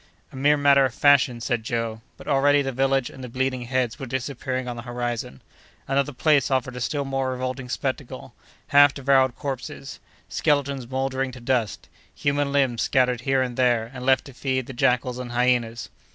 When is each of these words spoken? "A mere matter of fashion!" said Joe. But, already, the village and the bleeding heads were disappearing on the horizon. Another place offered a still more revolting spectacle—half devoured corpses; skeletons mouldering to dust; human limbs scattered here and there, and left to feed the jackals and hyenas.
"A 0.31 0.35
mere 0.35 0.57
matter 0.57 0.83
of 0.83 0.95
fashion!" 0.95 1.41
said 1.41 1.61
Joe. 1.63 2.01
But, 2.17 2.27
already, 2.27 2.63
the 2.63 2.71
village 2.71 3.11
and 3.11 3.23
the 3.23 3.29
bleeding 3.29 3.61
heads 3.65 3.99
were 3.99 4.07
disappearing 4.07 4.67
on 4.67 4.75
the 4.75 4.81
horizon. 4.81 5.43
Another 5.87 6.11
place 6.11 6.49
offered 6.49 6.75
a 6.75 6.81
still 6.81 7.05
more 7.05 7.29
revolting 7.33 7.69
spectacle—half 7.69 8.95
devoured 8.95 9.35
corpses; 9.35 9.99
skeletons 10.27 10.89
mouldering 10.89 11.31
to 11.33 11.39
dust; 11.39 11.87
human 12.15 12.51
limbs 12.51 12.81
scattered 12.81 13.21
here 13.21 13.43
and 13.43 13.57
there, 13.57 13.91
and 13.93 14.03
left 14.03 14.25
to 14.25 14.33
feed 14.33 14.65
the 14.65 14.73
jackals 14.73 15.19
and 15.19 15.33
hyenas. 15.33 15.89